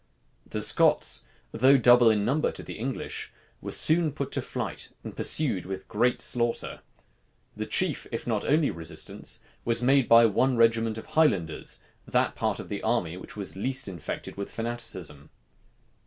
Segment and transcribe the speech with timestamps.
[0.49, 5.15] The Scots, though double in number to the English, were soon put to flight, and
[5.15, 6.79] pursued with great slaughter.
[7.55, 12.59] The chief, if not only resistance, was made by one regiment of Highlanders, that part
[12.59, 15.29] of the army which was the least infected with fanaticism.